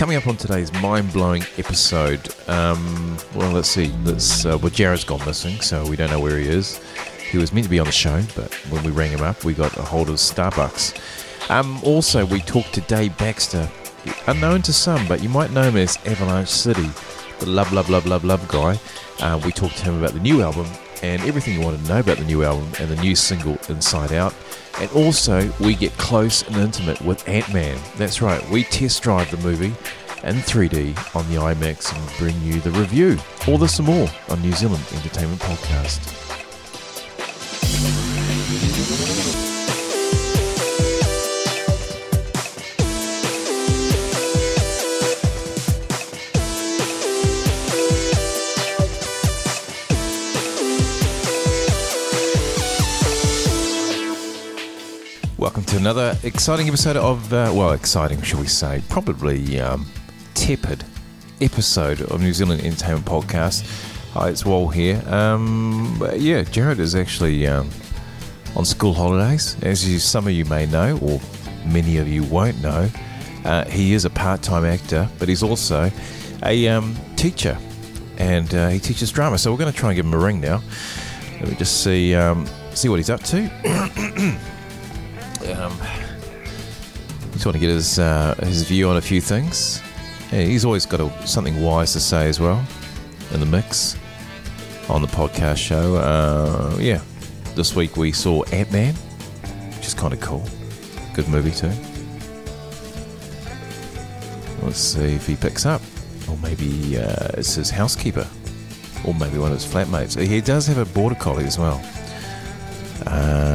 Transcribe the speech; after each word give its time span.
Coming 0.00 0.16
up 0.16 0.26
on 0.28 0.38
today's 0.38 0.72
mind-blowing 0.80 1.42
episode, 1.58 2.26
um, 2.48 3.18
well, 3.34 3.52
let's 3.52 3.68
see. 3.68 3.92
Let's, 4.02 4.46
uh, 4.46 4.56
well, 4.56 4.70
Jared's 4.70 5.04
gone 5.04 5.22
missing, 5.26 5.60
so 5.60 5.86
we 5.86 5.94
don't 5.94 6.08
know 6.08 6.18
where 6.18 6.38
he 6.38 6.48
is. 6.48 6.80
He 7.30 7.36
was 7.36 7.52
meant 7.52 7.64
to 7.64 7.70
be 7.70 7.78
on 7.78 7.84
the 7.84 7.92
show, 7.92 8.22
but 8.34 8.50
when 8.70 8.82
we 8.82 8.92
rang 8.92 9.10
him 9.10 9.20
up, 9.20 9.44
we 9.44 9.52
got 9.52 9.76
a 9.76 9.82
hold 9.82 10.08
of 10.08 10.14
Starbucks. 10.14 11.50
Um, 11.50 11.78
also, 11.84 12.24
we 12.24 12.40
talked 12.40 12.72
to 12.72 12.80
Dave 12.80 13.14
Baxter, 13.18 13.68
unknown 14.26 14.62
to 14.62 14.72
some, 14.72 15.06
but 15.06 15.22
you 15.22 15.28
might 15.28 15.50
know 15.50 15.64
him 15.64 15.76
as 15.76 15.98
Avalanche 16.06 16.48
City, 16.48 16.88
the 17.40 17.50
love, 17.50 17.70
love, 17.70 17.90
love, 17.90 18.06
love, 18.06 18.24
love 18.24 18.48
guy. 18.48 18.80
Uh, 19.20 19.38
we 19.44 19.52
talked 19.52 19.76
to 19.76 19.84
him 19.84 19.98
about 19.98 20.14
the 20.14 20.20
new 20.20 20.40
album 20.40 20.66
and 21.02 21.20
everything 21.24 21.52
you 21.52 21.60
wanted 21.60 21.84
to 21.84 21.88
know 21.90 22.00
about 22.00 22.16
the 22.16 22.24
new 22.24 22.42
album 22.42 22.72
and 22.78 22.88
the 22.88 22.96
new 23.02 23.14
single 23.14 23.58
Inside 23.68 24.14
Out. 24.14 24.32
And 24.78 24.90
also, 24.92 25.52
we 25.60 25.74
get 25.74 25.92
close 25.98 26.46
and 26.46 26.56
intimate 26.56 27.00
with 27.02 27.28
Ant 27.28 27.52
Man. 27.52 27.78
That's 27.96 28.22
right, 28.22 28.46
we 28.50 28.64
test 28.64 29.02
drive 29.02 29.30
the 29.30 29.36
movie 29.38 29.74
in 30.22 30.36
3D 30.36 31.16
on 31.16 31.28
the 31.28 31.36
IMAX 31.36 31.94
and 31.94 32.18
bring 32.18 32.40
you 32.42 32.60
the 32.60 32.70
review. 32.72 33.18
All 33.48 33.58
this 33.58 33.78
and 33.78 33.88
more 33.88 34.08
on 34.28 34.40
New 34.42 34.52
Zealand 34.52 34.84
Entertainment 34.92 35.40
Podcast. 35.40 36.39
Welcome 55.50 55.64
to 55.64 55.78
another 55.78 56.16
exciting 56.22 56.68
episode 56.68 56.96
of, 56.96 57.32
uh, 57.32 57.50
well, 57.52 57.72
exciting, 57.72 58.22
shall 58.22 58.38
we 58.38 58.46
say, 58.46 58.84
probably 58.88 59.58
um, 59.58 59.84
tepid 60.34 60.84
episode 61.40 62.02
of 62.02 62.20
New 62.20 62.32
Zealand 62.32 62.60
Entertainment 62.60 63.04
Podcast. 63.04 63.64
Hi, 64.12 64.28
it's 64.28 64.46
Wall 64.46 64.68
here. 64.68 65.02
Um, 65.08 66.00
yeah, 66.14 66.42
Jared 66.42 66.78
is 66.78 66.94
actually 66.94 67.48
um, 67.48 67.68
on 68.54 68.64
school 68.64 68.94
holidays, 68.94 69.56
as 69.64 69.90
you, 69.90 69.98
some 69.98 70.28
of 70.28 70.32
you 70.32 70.44
may 70.44 70.66
know, 70.66 70.96
or 71.02 71.20
many 71.66 71.96
of 71.96 72.06
you 72.06 72.22
won't 72.22 72.62
know. 72.62 72.88
Uh, 73.44 73.64
he 73.64 73.92
is 73.92 74.04
a 74.04 74.10
part-time 74.10 74.64
actor, 74.64 75.08
but 75.18 75.28
he's 75.28 75.42
also 75.42 75.90
a 76.44 76.68
um, 76.68 76.94
teacher, 77.16 77.58
and 78.18 78.54
uh, 78.54 78.68
he 78.68 78.78
teaches 78.78 79.10
drama. 79.10 79.36
So 79.36 79.50
we're 79.50 79.58
going 79.58 79.72
to 79.72 79.76
try 79.76 79.88
and 79.88 79.96
give 79.96 80.06
him 80.06 80.14
a 80.14 80.18
ring 80.18 80.40
now. 80.40 80.62
Let 81.40 81.48
me 81.48 81.56
just 81.56 81.82
see 81.82 82.14
um, 82.14 82.46
see 82.72 82.88
what 82.88 83.00
he's 83.00 83.10
up 83.10 83.24
to. 83.24 84.38
Um, 85.40 85.76
just 87.32 87.46
want 87.46 87.54
to 87.54 87.58
get 87.60 87.70
his 87.70 87.98
uh, 87.98 88.34
his 88.42 88.62
view 88.62 88.88
on 88.88 88.96
a 88.96 89.00
few 89.00 89.20
things. 89.20 89.82
Yeah, 90.30 90.42
he's 90.42 90.64
always 90.64 90.86
got 90.86 91.00
a, 91.00 91.26
something 91.26 91.62
wise 91.62 91.92
to 91.94 92.00
say 92.00 92.28
as 92.28 92.38
well 92.38 92.64
in 93.32 93.40
the 93.40 93.46
mix 93.46 93.96
on 94.88 95.02
the 95.02 95.08
podcast 95.08 95.56
show. 95.56 95.96
Uh, 95.96 96.76
yeah, 96.78 97.00
this 97.54 97.74
week 97.74 97.96
we 97.96 98.12
saw 98.12 98.42
Ant 98.52 98.70
Man, 98.72 98.94
which 99.76 99.86
is 99.86 99.94
kind 99.94 100.12
of 100.12 100.20
cool. 100.20 100.44
Good 101.14 101.28
movie 101.28 101.50
too. 101.50 101.72
Let's 104.62 104.78
see 104.78 105.14
if 105.14 105.26
he 105.26 105.36
picks 105.36 105.64
up, 105.64 105.80
or 106.28 106.36
maybe 106.38 106.98
uh, 106.98 107.28
it's 107.34 107.54
his 107.54 107.70
housekeeper, 107.70 108.26
or 109.06 109.14
maybe 109.14 109.38
one 109.38 109.52
of 109.52 109.60
his 109.60 109.72
flatmates. 109.72 110.20
He 110.20 110.40
does 110.40 110.66
have 110.66 110.78
a 110.78 110.84
border 110.84 111.14
collie 111.14 111.46
as 111.46 111.58
well. 111.58 111.80
Uh, 113.06 113.49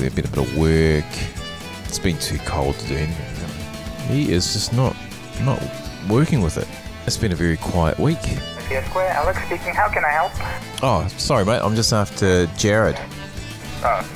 what 0.00 0.06
else 0.06 0.14
is 0.14 0.14
there? 0.14 0.22
Been 0.22 0.26
a 0.26 0.36
bit 0.36 0.38
of 0.38 0.56
work. 0.56 1.88
It's 1.88 1.98
been 1.98 2.18
too 2.18 2.38
cold 2.46 2.76
to 2.76 2.88
do 2.88 2.96
anything. 2.96 4.08
He 4.08 4.32
is 4.32 4.52
just 4.52 4.72
not 4.72 4.96
not 5.42 5.62
working 6.08 6.40
with 6.40 6.56
it. 6.58 6.68
It's 7.06 7.16
been 7.16 7.32
a 7.32 7.36
very 7.36 7.56
quiet 7.56 7.98
week. 7.98 8.18
Yes, 8.70 8.86
Square, 8.88 9.10
Alex 9.10 9.38
speaking. 9.46 9.74
How 9.74 9.88
can 9.88 10.04
I 10.04 10.10
help? 10.10 10.32
Oh, 10.82 11.06
sorry, 11.18 11.44
mate. 11.44 11.60
I'm 11.62 11.74
just 11.74 11.92
after 11.92 12.46
Jared. 12.56 12.96
Oh, 13.82 14.08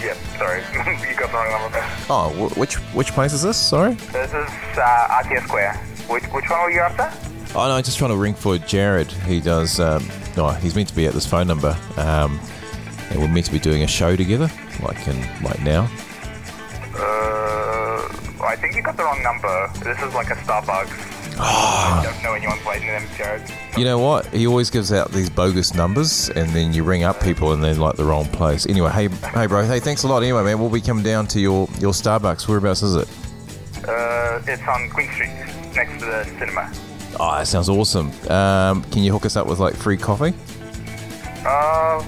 yeah, 0.00 0.14
sorry. 0.38 0.60
you 1.08 1.14
got 1.16 1.30
the 1.30 1.36
wrong 1.36 1.62
number. 1.62 1.84
Oh, 2.08 2.30
wh- 2.48 2.56
which 2.56 2.76
which 2.94 3.08
place 3.12 3.32
is 3.32 3.42
this? 3.42 3.56
Sorry. 3.56 3.94
This 3.94 4.30
is 4.30 4.78
uh, 4.78 5.22
RTS 5.22 5.44
Square. 5.44 5.74
Which, 6.08 6.24
which 6.24 6.48
one 6.48 6.62
were 6.62 6.70
you 6.70 6.80
after? 6.80 7.10
Oh 7.54 7.66
no, 7.66 7.74
I'm 7.74 7.82
just 7.82 7.98
trying 7.98 8.10
to 8.10 8.16
ring 8.16 8.34
for 8.34 8.56
Jared. 8.58 9.10
He 9.12 9.40
does. 9.40 9.78
Um, 9.80 10.08
oh, 10.36 10.50
he's 10.62 10.74
meant 10.74 10.88
to 10.88 10.94
be 10.96 11.06
at 11.06 11.12
this 11.14 11.26
phone 11.26 11.46
number. 11.46 11.76
Um, 11.96 12.40
and 13.10 13.20
we're 13.20 13.28
meant 13.28 13.46
to 13.46 13.52
be 13.52 13.58
doing 13.58 13.82
a 13.82 13.86
show 13.86 14.16
together, 14.16 14.50
like 14.82 15.06
in 15.08 15.20
like 15.42 15.60
now. 15.62 15.90
Uh, 16.94 18.08
I 18.44 18.56
think 18.60 18.74
you 18.74 18.82
got 18.82 18.96
the 18.96 19.04
wrong 19.04 19.22
number. 19.22 19.70
This 19.84 20.00
is 20.02 20.14
like 20.14 20.30
a 20.30 20.34
Starbucks. 20.34 21.16
I 21.40 22.02
don't 22.02 22.22
know 22.22 22.34
anyone's 22.34 22.64
waiting 22.64 22.88
them, 22.88 23.04
Jared. 23.16 23.42
You 23.76 23.84
know 23.84 23.98
what? 23.98 24.26
He 24.26 24.46
always 24.46 24.70
gives 24.70 24.92
out 24.92 25.12
these 25.12 25.30
bogus 25.30 25.72
numbers, 25.72 26.30
and 26.30 26.50
then 26.50 26.72
you 26.72 26.82
ring 26.82 27.04
up 27.04 27.20
people, 27.22 27.52
and 27.52 27.62
they're 27.62 27.74
like 27.74 27.96
the 27.96 28.04
wrong 28.04 28.24
place. 28.26 28.66
Anyway, 28.66 28.90
hey, 28.90 29.08
hey, 29.08 29.46
bro. 29.46 29.64
Hey, 29.64 29.78
thanks 29.78 30.02
a 30.02 30.08
lot. 30.08 30.22
Anyway, 30.22 30.42
man, 30.42 30.58
we'll 30.58 30.70
be 30.70 30.80
coming 30.80 31.04
down 31.04 31.26
to 31.28 31.40
your 31.40 31.68
your 31.78 31.92
Starbucks. 31.92 32.48
Whereabouts 32.48 32.82
is 32.82 32.96
it? 32.96 33.08
Uh, 33.86 34.42
it's 34.46 34.62
on 34.66 34.90
Queen 34.90 35.10
Street, 35.12 35.30
next 35.76 36.00
to 36.00 36.06
the 36.06 36.24
cinema. 36.38 36.72
Oh, 37.20 37.38
that 37.38 37.46
sounds 37.46 37.68
awesome. 37.68 38.10
Um, 38.30 38.82
can 38.84 39.02
you 39.02 39.12
hook 39.12 39.24
us 39.24 39.36
up 39.36 39.46
with 39.46 39.60
like 39.60 39.74
free 39.74 39.96
coffee? 39.96 40.34
Uh, 41.46 42.04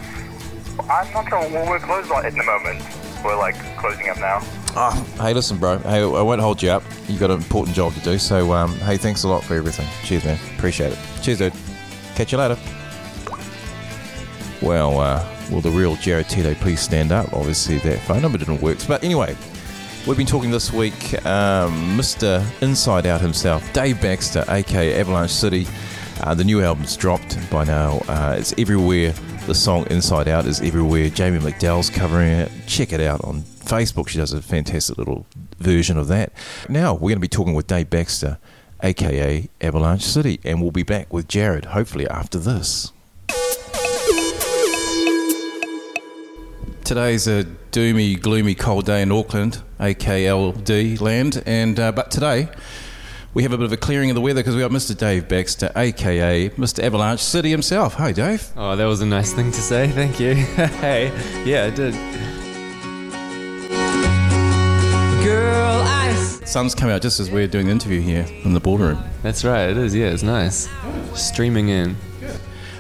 I'm 0.91 1.13
not 1.13 1.29
sure. 1.29 1.39
Well, 1.51 1.69
we're 1.69 1.79
closed 1.79 2.11
at 2.11 2.33
the 2.35 2.43
moment. 2.43 2.83
We're 3.25 3.37
like 3.37 3.55
closing 3.77 4.09
up 4.09 4.19
now. 4.19 4.41
Oh, 4.75 5.07
hey, 5.21 5.35
listen, 5.35 5.59
bro. 5.59 5.79
Hey, 5.79 6.01
I 6.03 6.05
won't 6.05 6.41
hold 6.41 6.63
you 6.63 6.71
up. 6.71 6.83
You've 7.09 7.21
got 7.21 7.31
an 7.31 7.37
important 7.37 7.77
job 7.77 7.93
to 7.95 8.01
do. 8.01 8.19
So, 8.19 8.53
um, 8.53 8.73
hey, 8.79 8.97
thanks 8.97 9.23
a 9.23 9.29
lot 9.29 9.45
for 9.45 9.55
everything. 9.55 9.87
Cheers, 10.05 10.25
man. 10.25 10.39
Appreciate 10.57 10.93
it. 10.93 10.99
Cheers, 11.23 11.39
dude. 11.39 11.53
Catch 12.17 12.33
you 12.33 12.39
later. 12.39 12.59
Well, 14.63 14.99
uh, 15.01 15.25
will 15.51 15.61
the 15.61 15.71
real 15.71 15.97
Jared 15.97 16.29
Tito 16.29 16.55
please 16.55 16.81
stand 16.81 17.13
up? 17.13 17.33
Obviously, 17.33 17.79
that 17.79 17.99
phone 18.01 18.23
number 18.23 18.39
didn't 18.39 18.61
work. 18.61 18.79
But 18.89 19.05
anyway, 19.05 19.37
we've 20.07 20.17
been 20.17 20.27
talking 20.27 20.51
this 20.51 20.73
week, 20.73 21.15
um, 21.25 21.73
Mr. 21.97 22.45
Inside 22.63 23.07
Out 23.07 23.21
himself, 23.21 23.73
Dave 23.73 24.01
Baxter, 24.01 24.45
aka 24.49 25.01
Avalanche 25.01 25.31
City. 25.31 25.67
Uh, 26.23 26.35
the 26.35 26.45
new 26.45 26.63
album's 26.63 26.97
dropped 26.97 27.39
by 27.51 27.65
now. 27.65 28.03
Uh, 28.09 28.37
it's 28.39 28.53
everywhere. 28.59 29.15
The 29.51 29.57
song 29.57 29.89
Inside 29.91 30.29
Out 30.29 30.47
is 30.47 30.61
everywhere. 30.61 31.09
Jamie 31.09 31.41
McDell's 31.41 31.91
covering 31.91 32.29
it. 32.29 32.53
Check 32.69 32.93
it 32.93 33.01
out 33.01 33.25
on 33.25 33.43
Facebook. 33.43 34.07
She 34.07 34.17
does 34.17 34.33
a 34.33 34.41
fantastic 34.41 34.97
little 34.97 35.27
version 35.59 35.99
of 35.99 36.07
that. 36.07 36.33
Now, 36.69 36.95
we're 36.95 37.01
going 37.01 37.15
to 37.17 37.19
be 37.19 37.27
talking 37.27 37.55
with 37.55 37.67
Dave 37.67 37.91
Baxter, 37.91 38.39
aka 38.81 39.49
Avalanche 39.61 40.05
City, 40.05 40.39
and 40.45 40.63
we'll 40.63 40.71
be 40.71 40.85
back 40.85 41.13
with 41.13 41.27
Jared, 41.27 41.65
hopefully, 41.65 42.07
after 42.07 42.39
this. 42.39 42.93
Today's 46.85 47.27
a 47.27 47.43
doomy, 47.73 48.23
gloomy, 48.23 48.55
cold 48.55 48.87
day 48.87 49.03
in 49.03 49.11
Auckland, 49.11 49.63
AKLD 49.81 51.01
land, 51.01 51.43
and 51.45 51.81
uh, 51.81 51.91
but 51.91 52.13
today 52.13 52.51
we 53.33 53.43
have 53.45 53.53
a 53.53 53.57
bit 53.57 53.65
of 53.65 53.73
a 53.73 53.77
clearing 53.77 54.11
of 54.11 54.15
the 54.15 54.21
weather 54.21 54.41
because 54.41 54.55
we 54.55 54.61
got 54.61 54.71
Mr. 54.71 54.97
Dave 54.97 55.29
Baxter, 55.29 55.71
aka 55.77 56.49
Mr. 56.51 56.83
Avalanche 56.83 57.21
City 57.21 57.51
himself. 57.51 57.95
Hi, 57.95 58.13
Dave. 58.13 58.49
Oh, 58.57 58.75
that 58.75 58.87
was 58.87 59.01
a 59.01 59.07
nice 59.07 59.33
thing 59.33 59.53
to 59.53 59.61
say. 59.61 59.89
Thank 59.89 60.19
you. 60.19 60.35
hey, 60.35 61.13
yeah, 61.45 61.67
I 61.67 61.71
did. 61.71 61.95
Girl, 65.25 65.83
ice. 65.87 66.51
Sun's 66.51 66.75
come 66.75 66.89
out 66.89 67.03
just 67.03 67.21
as 67.21 67.31
we're 67.31 67.47
doing 67.47 67.67
the 67.67 67.73
interview 67.73 68.01
here 68.01 68.27
in 68.45 68.53
the 68.53 68.61
boardroom. 68.61 69.03
That's 69.23 69.45
right. 69.45 69.71
It 69.71 69.77
is. 69.77 69.95
Yeah, 69.95 70.07
it's 70.07 70.23
nice. 70.23 70.69
Streaming 71.15 71.69
in. 71.69 71.97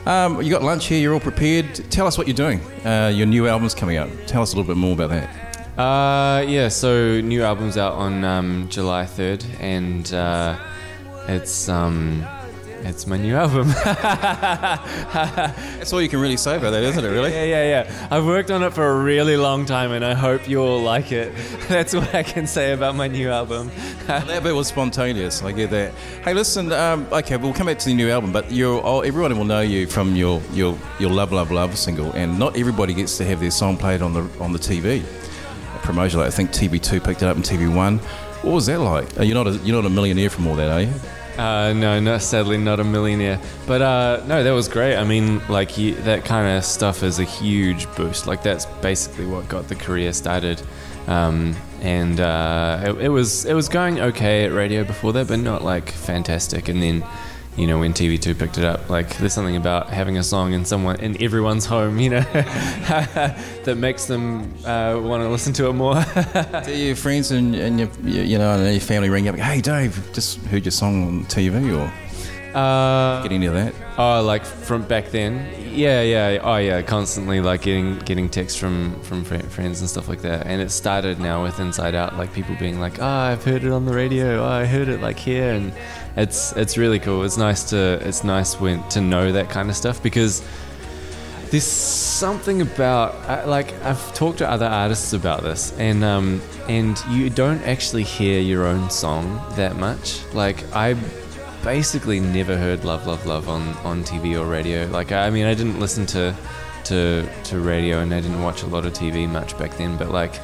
Um, 0.06 0.42
you 0.42 0.50
got 0.50 0.62
lunch 0.62 0.86
here. 0.86 0.98
You're 0.98 1.14
all 1.14 1.20
prepared. 1.20 1.74
Tell 1.90 2.06
us 2.06 2.18
what 2.18 2.26
you're 2.26 2.34
doing. 2.34 2.60
Uh, 2.84 3.12
your 3.14 3.26
new 3.26 3.46
album's 3.46 3.74
coming 3.74 3.98
out. 3.98 4.08
Tell 4.26 4.42
us 4.42 4.52
a 4.52 4.56
little 4.56 4.68
bit 4.68 4.78
more 4.78 4.94
about 4.94 5.10
that. 5.10 5.49
Uh, 5.76 6.44
yeah. 6.46 6.68
So 6.68 7.20
new 7.20 7.42
album's 7.42 7.76
out 7.76 7.94
on 7.94 8.24
um, 8.24 8.68
July 8.68 9.06
third, 9.06 9.44
and 9.60 10.12
uh, 10.12 10.58
it's 11.28 11.68
um, 11.68 12.24
it's 12.82 13.06
my 13.06 13.16
new 13.16 13.36
album. 13.36 13.68
That's 13.84 15.92
all 15.92 16.00
you 16.00 16.08
can 16.08 16.20
really 16.20 16.36
say 16.36 16.56
about 16.56 16.70
that, 16.70 16.82
isn't 16.82 17.04
it? 17.04 17.08
Really? 17.08 17.30
Yeah, 17.30 17.44
yeah, 17.44 17.64
yeah. 17.64 18.08
I've 18.10 18.24
worked 18.24 18.50
on 18.50 18.62
it 18.62 18.72
for 18.72 18.86
a 18.86 19.02
really 19.02 19.36
long 19.36 19.66
time, 19.66 19.92
and 19.92 20.04
I 20.04 20.14
hope 20.14 20.48
you 20.48 20.62
all 20.62 20.80
like 20.80 21.12
it. 21.12 21.34
That's 21.68 21.94
what 21.94 22.14
I 22.14 22.22
can 22.22 22.46
say 22.46 22.72
about 22.72 22.94
my 22.94 23.06
new 23.06 23.30
album. 23.30 23.70
that 24.06 24.42
bit 24.42 24.54
was 24.54 24.68
spontaneous. 24.68 25.42
I 25.42 25.52
get 25.52 25.70
that. 25.70 25.92
Hey, 26.24 26.34
listen. 26.34 26.72
Um, 26.72 27.06
okay, 27.12 27.36
we'll 27.36 27.52
come 27.52 27.66
back 27.66 27.78
to 27.80 27.86
the 27.86 27.94
new 27.94 28.10
album, 28.10 28.32
but 28.32 28.50
you're, 28.50 29.04
everyone 29.04 29.36
will 29.36 29.44
know 29.44 29.60
you 29.60 29.86
from 29.86 30.16
your, 30.16 30.40
your 30.52 30.76
your 30.98 31.10
Love 31.10 31.32
Love 31.32 31.50
Love 31.50 31.76
single, 31.78 32.12
and 32.12 32.38
not 32.38 32.56
everybody 32.56 32.94
gets 32.94 33.16
to 33.18 33.24
have 33.24 33.40
their 33.40 33.50
song 33.50 33.76
played 33.76 34.02
on 34.02 34.14
the 34.14 34.42
on 34.42 34.52
the 34.52 34.58
TV. 34.58 35.04
Promotion 35.82 36.20
like 36.20 36.28
I 36.28 36.30
think 36.30 36.50
TV2 36.50 37.02
picked 37.02 37.22
it 37.22 37.26
up 37.26 37.36
and 37.36 37.44
TV1. 37.44 37.98
What 38.42 38.52
was 38.52 38.66
that 38.66 38.78
like? 38.80 39.08
You're 39.16 39.34
not 39.34 39.46
a, 39.46 39.52
you're 39.58 39.76
not 39.76 39.86
a 39.86 39.90
millionaire 39.90 40.30
from 40.30 40.46
all 40.46 40.56
that, 40.56 40.70
are 40.70 40.82
you? 40.82 40.92
Uh, 41.40 41.72
no, 41.72 41.98
no, 42.00 42.18
sadly 42.18 42.58
not 42.58 42.80
a 42.80 42.84
millionaire. 42.84 43.40
But 43.66 43.82
uh, 43.82 44.22
no, 44.26 44.42
that 44.42 44.50
was 44.50 44.68
great. 44.68 44.96
I 44.96 45.04
mean, 45.04 45.40
like 45.48 45.78
you, 45.78 45.94
that 46.02 46.24
kind 46.24 46.56
of 46.56 46.64
stuff 46.64 47.02
is 47.02 47.18
a 47.18 47.24
huge 47.24 47.86
boost. 47.94 48.26
Like 48.26 48.42
that's 48.42 48.66
basically 48.82 49.26
what 49.26 49.48
got 49.48 49.68
the 49.68 49.74
career 49.74 50.12
started. 50.12 50.60
Um, 51.06 51.56
and 51.80 52.20
uh, 52.20 52.82
it, 52.84 53.04
it 53.04 53.08
was 53.08 53.46
it 53.46 53.54
was 53.54 53.68
going 53.68 54.00
okay 54.00 54.44
at 54.44 54.52
radio 54.52 54.84
before 54.84 55.12
that, 55.14 55.28
but 55.28 55.38
not 55.38 55.62
like 55.64 55.90
fantastic. 55.90 56.68
And 56.68 56.82
then, 56.82 57.04
you 57.56 57.66
know, 57.66 57.78
when 57.78 57.92
TV2 57.92 58.38
picked 58.38 58.58
it 58.58 58.64
up, 58.64 58.88
like 58.88 59.16
there's 59.18 59.32
something 59.32 59.56
about 59.56 59.88
having 59.88 60.18
a 60.18 60.22
song 60.22 60.52
in 60.52 60.64
someone 60.64 60.98
in 61.00 61.20
everyone's 61.22 61.66
home, 61.66 61.98
you 61.98 62.10
know, 62.10 62.20
that 62.32 63.76
makes 63.76 64.06
them 64.06 64.42
uh, 64.64 64.98
want 65.02 65.22
to 65.22 65.28
listen 65.28 65.52
to 65.54 65.68
it 65.68 65.72
more. 65.72 65.94
Do 66.64 66.72
your 66.72 66.96
friends 66.96 67.30
and, 67.32 67.54
and 67.54 67.80
your, 67.80 67.88
you 68.04 68.38
know 68.38 68.52
and 68.52 68.70
your 68.70 68.80
family 68.80 69.10
ring 69.10 69.28
up? 69.28 69.36
Hey, 69.36 69.60
Dave, 69.60 70.10
just 70.12 70.38
heard 70.46 70.64
your 70.64 70.72
song 70.72 71.06
on 71.06 71.24
TV 71.24 71.76
or 71.76 71.92
uh, 72.54 73.26
get 73.26 73.44
of 73.44 73.54
that? 73.54 73.74
Oh, 73.98 74.22
like 74.22 74.44
from 74.44 74.82
back 74.82 75.10
then? 75.10 75.46
Yeah, 75.72 76.02
yeah. 76.02 76.40
Oh, 76.42 76.56
yeah. 76.56 76.82
Constantly 76.82 77.40
like 77.40 77.62
getting 77.62 77.98
getting 78.00 78.28
texts 78.28 78.58
from 78.58 79.00
from 79.02 79.24
fr- 79.24 79.38
friends 79.38 79.80
and 79.80 79.88
stuff 79.88 80.08
like 80.08 80.22
that. 80.22 80.46
And 80.46 80.60
it 80.60 80.70
started 80.70 81.20
now 81.20 81.42
with 81.42 81.60
Inside 81.60 81.94
Out, 81.94 82.16
like 82.16 82.32
people 82.32 82.56
being 82.58 82.80
like, 82.80 83.00
"Oh, 83.00 83.06
I've 83.06 83.44
heard 83.44 83.64
it 83.64 83.72
on 83.72 83.84
the 83.84 83.94
radio. 83.94 84.42
Oh, 84.42 84.48
I 84.48 84.64
heard 84.64 84.88
it 84.88 85.00
like 85.00 85.18
here," 85.18 85.52
and 85.52 85.72
it's 86.16 86.52
it's 86.56 86.76
really 86.76 86.98
cool. 86.98 87.24
It's 87.24 87.36
nice 87.36 87.70
to 87.70 88.00
it's 88.06 88.24
nice 88.24 88.60
when 88.60 88.82
to 88.90 89.00
know 89.00 89.32
that 89.32 89.48
kind 89.50 89.70
of 89.70 89.76
stuff 89.76 90.02
because 90.02 90.42
there's 91.50 91.64
something 91.64 92.62
about 92.62 93.14
uh, 93.28 93.44
like 93.46 93.74
I've 93.82 94.14
talked 94.14 94.38
to 94.38 94.48
other 94.48 94.66
artists 94.66 95.12
about 95.12 95.42
this, 95.42 95.76
and 95.78 96.04
um, 96.04 96.40
and 96.68 96.96
you 97.10 97.28
don't 97.28 97.62
actually 97.62 98.04
hear 98.04 98.40
your 98.40 98.66
own 98.66 98.88
song 98.88 99.42
that 99.56 99.76
much. 99.76 100.24
Like 100.32 100.64
I 100.74 100.94
basically 101.64 102.20
never 102.20 102.56
heard 102.56 102.84
"Love, 102.84 103.06
Love, 103.06 103.26
Love" 103.26 103.48
on 103.48 103.62
on 103.84 104.04
TV 104.04 104.38
or 104.38 104.46
radio. 104.46 104.86
Like 104.86 105.12
I 105.12 105.30
mean, 105.30 105.46
I 105.46 105.54
didn't 105.54 105.80
listen 105.80 106.06
to 106.06 106.34
to 106.84 107.28
to 107.44 107.60
radio, 107.60 108.00
and 108.00 108.12
I 108.12 108.20
didn't 108.20 108.42
watch 108.42 108.62
a 108.62 108.66
lot 108.66 108.86
of 108.86 108.92
TV 108.92 109.28
much 109.28 109.58
back 109.58 109.76
then. 109.76 109.96
But 109.96 110.10
like 110.10 110.40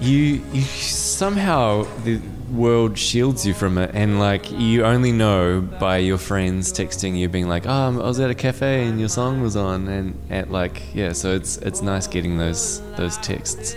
you 0.00 0.42
you 0.52 0.62
somehow 0.62 1.84
the 2.04 2.20
world 2.50 2.98
shields 2.98 3.46
you 3.46 3.52
from 3.52 3.76
it 3.78 3.90
and 3.94 4.18
like 4.18 4.50
you 4.50 4.82
only 4.84 5.12
know 5.12 5.60
by 5.60 5.98
your 5.98 6.18
friends 6.18 6.72
texting 6.72 7.16
you 7.16 7.28
being 7.28 7.46
like 7.46 7.64
oh 7.66 7.70
i 7.70 7.88
was 7.90 8.18
at 8.18 8.30
a 8.30 8.34
cafe 8.34 8.86
and 8.86 8.98
your 8.98 9.10
song 9.10 9.40
was 9.40 9.56
on 9.56 9.86
and 9.88 10.18
at 10.30 10.50
like 10.50 10.82
yeah 10.94 11.12
so 11.12 11.32
it's 11.32 11.58
it's 11.58 11.82
nice 11.82 12.06
getting 12.06 12.38
those 12.38 12.80
those 12.96 13.18
texts 13.18 13.76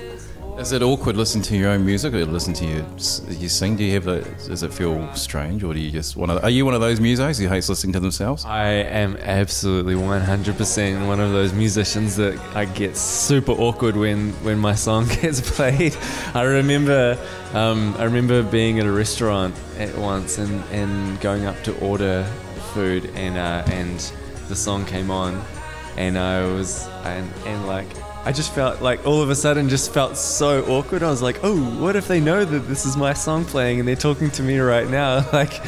Is 0.57 0.71
it 0.71 0.83
awkward 0.83 1.17
listening 1.17 1.44
to 1.45 1.57
your 1.57 1.71
own 1.71 1.83
music 1.83 2.13
or 2.13 2.23
listen 2.25 2.53
to 2.53 2.65
you 2.65 2.85
you 3.27 3.50
sing? 3.50 3.75
Do 3.75 3.83
you 3.83 3.95
have 3.95 4.07
a, 4.07 4.21
does 4.21 4.61
it 4.61 4.71
feel 4.71 5.11
strange 5.15 5.63
or 5.63 5.73
do 5.73 5.79
you 5.79 5.89
just 5.89 6.15
one 6.15 6.29
of, 6.29 6.44
are 6.44 6.50
you 6.50 6.63
one 6.63 6.75
of 6.75 6.79
those 6.79 7.00
musos 7.00 7.39
who 7.39 7.47
hates 7.47 7.69
listening 7.69 7.91
to 7.94 8.00
themselves? 8.00 8.45
I 8.45 8.67
am 8.67 9.17
absolutely 9.17 9.95
100% 9.95 11.07
one 11.07 11.19
of 11.19 11.31
those 11.31 11.53
musicians 11.53 12.15
that 12.17 12.39
I 12.55 12.65
get 12.65 12.95
super 12.95 13.53
awkward 13.53 13.97
when, 13.97 14.31
when 14.44 14.59
my 14.59 14.75
song 14.75 15.07
gets 15.21 15.41
played. 15.41 15.97
I 16.35 16.44
remember 16.44 17.17
um, 17.53 17.95
I 17.97 18.03
remember 18.03 18.44
being 18.44 18.79
at 18.79 18.85
a 18.85 18.91
restaurant 18.91 19.56
at 19.79 19.97
once 19.97 20.38
and, 20.38 20.63
and 20.65 21.19
going 21.19 21.45
up 21.45 21.61
to 21.63 21.77
order 21.79 22.23
food 22.73 23.09
and 23.15 23.38
uh, 23.38 23.63
and 23.73 23.99
the 24.49 24.56
song 24.56 24.85
came 24.85 25.09
on 25.09 25.44
and 25.97 26.17
I 26.17 26.45
was 26.45 26.88
and, 27.06 27.31
and 27.45 27.65
like 27.65 27.88
I 28.25 28.31
just 28.31 28.53
felt 28.53 28.81
like 28.81 29.05
all 29.05 29.21
of 29.21 29.29
a 29.29 29.35
sudden 29.35 29.67
just 29.67 29.91
felt 29.91 30.15
so 30.15 30.63
awkward. 30.65 31.03
I 31.03 31.09
was 31.09 31.21
like, 31.21 31.39
oh, 31.43 31.57
what 31.81 31.97
if 31.97 32.07
they 32.07 32.21
know 32.21 32.45
that 32.45 32.59
this 32.69 32.85
is 32.85 32.95
my 32.95 33.13
song 33.13 33.43
playing 33.43 33.79
and 33.79 33.87
they're 33.87 33.97
talking 33.97 34.31
to 34.31 34.43
me 34.43 34.59
right 34.59 34.89
now? 34.89 35.27
Like, 35.33 35.59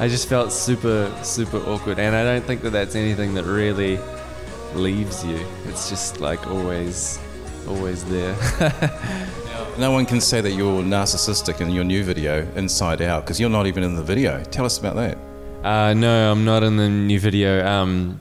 I 0.00 0.06
just 0.08 0.28
felt 0.28 0.52
super, 0.52 1.12
super 1.22 1.56
awkward. 1.58 1.98
And 1.98 2.14
I 2.14 2.22
don't 2.22 2.44
think 2.44 2.62
that 2.62 2.70
that's 2.70 2.94
anything 2.94 3.34
that 3.34 3.44
really 3.44 3.98
leaves 4.74 5.24
you. 5.24 5.44
It's 5.64 5.88
just 5.88 6.20
like 6.20 6.46
always, 6.46 7.18
always 7.68 8.04
there. 8.04 8.36
No 9.76 9.90
one 9.90 10.06
can 10.06 10.20
say 10.20 10.40
that 10.40 10.52
you're 10.52 10.84
narcissistic 10.84 11.60
in 11.60 11.70
your 11.70 11.82
new 11.82 12.04
video, 12.04 12.46
Inside 12.54 13.02
Out, 13.02 13.24
because 13.24 13.40
you're 13.40 13.50
not 13.50 13.66
even 13.66 13.82
in 13.82 13.96
the 13.96 14.04
video. 14.04 14.40
Tell 14.44 14.64
us 14.64 14.78
about 14.78 14.94
that. 14.94 15.18
uh, 15.64 15.94
no, 15.94 16.30
I'm 16.30 16.44
not 16.44 16.62
in 16.62 16.76
the 16.76 16.88
new 16.88 17.18
video. 17.18 17.66
Um, 17.66 18.20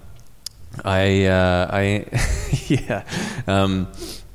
I, 0.84 1.26
uh, 1.26 1.68
I, 1.72 2.06
yeah. 2.68 3.04
Um, 3.48 3.88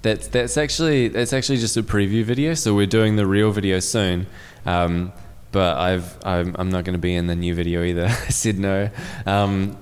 that's 0.03 0.29
that's 0.29 0.57
actually 0.57 1.09
that's 1.09 1.33
actually 1.33 1.59
just 1.59 1.77
a 1.77 1.83
preview 1.83 2.25
video. 2.25 2.55
So 2.55 2.75
we're 2.75 2.87
doing 2.87 3.17
the 3.17 3.27
real 3.27 3.51
video 3.51 3.81
soon. 3.81 4.27
Um, 4.65 5.13
but 5.51 5.79
I've 5.79 6.17
I'm, 6.25 6.55
I'm 6.59 6.71
not 6.71 6.85
going 6.85 6.95
to 6.95 7.01
be 7.01 7.15
in 7.15 7.27
the 7.27 7.35
new 7.35 7.55
video 7.55 7.83
either. 7.83 8.07
I 8.07 8.29
said 8.29 8.59
no. 8.59 8.91
Um, 9.27 9.77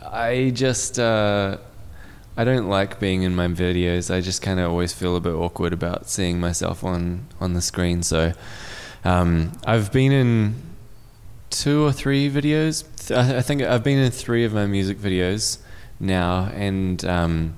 I 0.00 0.52
just 0.54 0.98
uh, 0.98 1.58
I 2.36 2.44
don't 2.44 2.68
like 2.68 3.00
being 3.00 3.22
in 3.22 3.34
my 3.34 3.48
videos. 3.48 4.14
I 4.14 4.20
just 4.20 4.42
kind 4.42 4.60
of 4.60 4.70
always 4.70 4.92
feel 4.92 5.16
a 5.16 5.20
bit 5.20 5.32
awkward 5.34 5.72
about 5.72 6.08
seeing 6.08 6.38
myself 6.38 6.84
on 6.84 7.26
on 7.40 7.54
the 7.54 7.62
screen. 7.62 8.02
So 8.02 8.32
um, 9.04 9.52
I've 9.66 9.92
been 9.92 10.12
in 10.12 10.54
two 11.50 11.84
or 11.84 11.92
three 11.92 12.30
videos. 12.30 12.84
I 13.14 13.42
think 13.42 13.62
I've 13.62 13.84
been 13.84 13.98
in 13.98 14.10
three 14.10 14.44
of 14.44 14.52
my 14.52 14.66
music 14.66 14.98
videos 14.98 15.58
now, 16.00 16.50
and 16.52 17.04
um, 17.04 17.56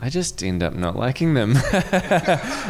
I 0.00 0.10
just 0.10 0.42
end 0.42 0.62
up 0.62 0.74
not 0.74 0.96
liking 0.96 1.34
them. 1.34 1.54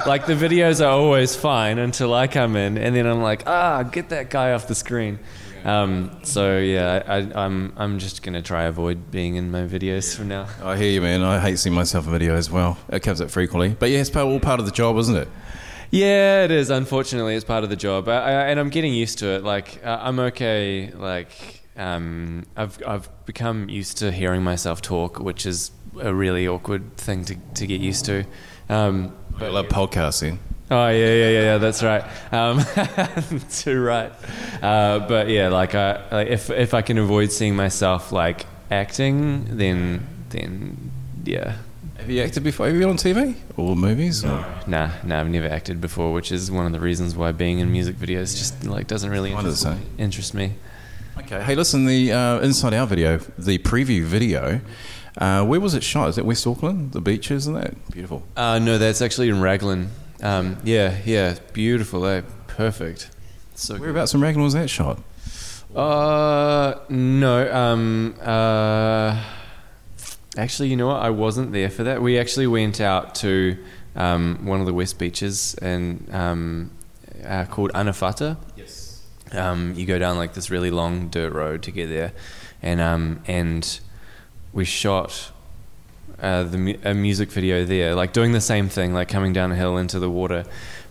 like 0.07 0.27
the 0.27 0.35
videos 0.35 0.85
are 0.85 0.91
always 0.91 1.37
fine 1.37 1.79
until 1.79 2.15
I 2.15 2.27
come 2.27 2.57
in, 2.57 2.79
and 2.79 2.97
then 2.97 3.07
I'm 3.07 3.23
like, 3.23 3.43
ah, 3.47 3.83
get 3.83 4.09
that 4.11 4.31
guy 4.31 4.53
off 4.53 4.67
the 4.67 4.75
screen. 4.75 5.19
Um, 5.65 6.19
so 6.23 6.59
yeah, 6.59 7.03
I, 7.07 7.17
I, 7.17 7.45
I'm 7.45 7.73
I'm 7.77 7.99
just 7.99 8.23
gonna 8.23 8.43
try 8.43 8.65
avoid 8.65 9.11
being 9.11 9.35
in 9.35 9.51
my 9.51 9.63
videos 9.63 10.17
from 10.17 10.29
now. 10.29 10.47
I 10.63 10.77
hear 10.77 10.91
you, 10.91 11.03
man. 11.03 11.23
I 11.23 11.41
hate 11.41 11.59
seeing 11.59 11.75
myself 11.75 12.07
in 12.07 12.13
video 12.13 12.35
as 12.35 12.51
well. 12.51 12.79
It 12.89 13.01
comes 13.01 13.21
up 13.21 13.31
frequently. 13.31 13.71
But 13.79 13.91
yeah, 13.91 13.99
it's 13.99 14.15
all 14.15 14.41
part 14.41 14.61
of 14.61 14.67
the 14.67 14.73
job, 14.73 14.97
isn't 14.99 15.17
it? 15.17 15.29
Yeah, 15.91 16.45
it 16.45 16.51
is. 16.51 16.71
Unfortunately, 16.71 17.35
it's 17.35 17.45
part 17.45 17.65
of 17.65 17.71
the 17.71 17.77
job, 17.77 18.09
I, 18.09 18.17
I, 18.17 18.33
and 18.49 18.61
I'm 18.61 18.69
getting 18.69 18.93
used 18.93 19.19
to 19.19 19.29
it. 19.29 19.45
Like 19.45 19.85
uh, 19.85 19.99
I'm 20.01 20.19
okay. 20.21 20.91
Like 20.95 21.58
um, 21.79 22.45
I've 22.57 22.83
I've 22.87 23.09
become 23.25 23.69
used 23.69 23.99
to 23.99 24.13
hearing 24.13 24.43
myself 24.43 24.83
talk, 24.83 25.19
which 25.21 25.47
is 25.47 25.71
a 26.01 26.13
really 26.13 26.47
awkward 26.47 26.97
thing 26.97 27.25
to, 27.27 27.37
to 27.55 27.67
get 27.67 27.81
used 27.81 28.05
to. 28.07 28.25
Um, 28.69 29.17
I 29.39 29.49
love 29.49 29.67
podcasting. 29.67 30.39
Oh 30.71 30.89
yeah, 30.89 30.93
yeah, 30.93 31.15
yeah, 31.15 31.41
yeah. 31.41 31.59
That's 31.59 31.83
right. 31.83 32.05
Um, 32.33 32.61
too 33.51 33.83
right. 33.83 34.13
Uh, 34.61 34.99
but 34.99 35.29
yeah, 35.29 35.49
like, 35.49 35.75
I, 35.75 36.03
like 36.11 36.29
if 36.29 36.51
if 36.51 36.75
I 36.75 36.83
can 36.83 36.99
avoid 36.99 37.33
seeing 37.33 37.57
myself 37.57 38.13
like 38.13 38.45
acting, 38.71 39.57
then 39.57 40.07
then 40.31 40.91
yeah. 41.25 41.57
Have 41.97 42.11
you 42.11 42.23
acted 42.23 42.45
before? 42.45 42.67
Have 42.67 42.75
you 42.75 42.81
been 42.81 42.91
on 42.91 42.97
TV 42.97 43.35
or 43.57 43.75
movies? 43.75 44.25
Or? 44.25 44.45
Nah, 44.67 44.91
nah. 45.05 45.21
I've 45.21 45.29
never 45.29 45.49
acted 45.49 45.81
before, 45.81 46.13
which 46.13 46.31
is 46.31 46.51
one 46.51 46.67
of 46.67 46.73
the 46.73 46.81
reasons 46.81 47.17
why 47.17 47.33
being 47.33 47.59
in 47.59 47.73
music 47.73 47.97
videos 47.97 48.37
just 48.37 48.65
like 48.65 48.87
doesn't 48.87 49.11
really 49.11 49.33
interest, 49.33 49.67
interest 49.99 50.35
me. 50.35 50.55
Okay. 51.21 51.43
Hey, 51.43 51.57
listen, 51.57 51.85
the 51.85 52.13
uh, 52.13 52.41
Inside 52.41 52.75
Out 52.75 52.89
video, 52.89 53.19
the 53.37 53.59
preview 53.59 54.03
video, 54.03 54.61
uh, 55.19 55.45
where 55.45 55.59
was 55.59 55.75
it 55.75 55.83
shot? 55.83 56.09
Is 56.09 56.17
it 56.17 56.25
West 56.25 56.47
Auckland? 56.47 56.93
The 56.93 57.01
beaches 57.01 57.47
and 57.49 57.57
that? 57.57 57.91
Beautiful. 57.91 58.23
Uh, 58.37 58.61
no, 58.61 58.79
that's 58.79 59.03
actually 59.03 59.29
in 59.29 59.41
Raglan. 59.41 59.91
Um, 60.23 60.59
yeah, 60.63 60.97
yeah, 61.05 61.37
beautiful. 61.53 62.07
Eh? 62.07 62.23
Perfect. 62.47 63.11
So 63.55 63.75
good. 63.75 63.81
Whereabouts 63.81 64.15
in 64.15 64.21
Raglan 64.21 64.45
was 64.45 64.55
that 64.55 64.71
shot? 64.71 65.01
Uh, 65.75 66.79
no. 66.89 67.53
Um, 67.53 68.15
uh, 68.23 69.23
actually, 70.37 70.69
you 70.69 70.77
know 70.77 70.87
what? 70.87 71.03
I 71.03 71.11
wasn't 71.11 71.53
there 71.53 71.69
for 71.69 71.83
that. 71.83 72.01
We 72.01 72.17
actually 72.17 72.47
went 72.47 72.81
out 72.81 73.17
to 73.17 73.59
um, 73.97 74.47
one 74.47 74.61
of 74.61 74.67
the 74.67 74.75
West 74.75 75.01
Beaches 75.01 75.57
and 75.57 76.09
um, 76.15 76.71
uh, 77.25 77.45
called 77.47 77.73
Anawhata. 77.73 78.37
Yes. 78.57 78.88
Um, 79.33 79.75
you 79.75 79.87
go 79.87 79.99
down 79.99 80.17
like 80.17 80.35
this 80.35 80.51
really 80.51 80.71
long 80.71 81.09
dirt 81.09 81.33
road 81.33 81.63
to 81.63 81.71
get 81.71 81.89
there, 81.89 82.13
and 82.63 82.81
um, 82.81 83.21
and 83.27 83.81
we 84.53 84.65
shot 84.65 85.33
uh, 86.21 86.45
the 86.45 86.59
mu- 86.59 86.79
a 86.85 86.95
music 86.95 87.31
video 87.31 87.65
there, 87.65 87.95
like 87.95 88.13
doing 88.13 88.33
the 88.33 88.41
same 88.41 88.69
thing, 88.69 88.95
like 88.95 89.09
coming 89.09 89.33
down 89.33 89.53
a 89.53 89.57
hill 89.57 89.77
into 89.77 89.99
the 89.99 90.11
water, 90.11 90.45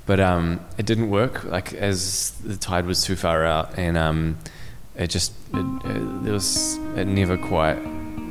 but 0.06 0.20
um, 0.20 0.60
it 0.78 0.86
didn't 0.86 1.10
work, 1.10 1.44
like 1.44 1.74
as 1.74 2.32
the 2.44 2.56
tide 2.56 2.86
was 2.86 3.04
too 3.04 3.16
far 3.16 3.46
out, 3.46 3.78
and 3.78 3.98
um, 3.98 4.38
it 4.96 5.10
just 5.10 5.34
it, 5.54 5.66
it, 5.86 6.24
there 6.24 6.34
was 6.34 6.78
it 6.96 7.06
never 7.06 7.38
quite 7.38 7.78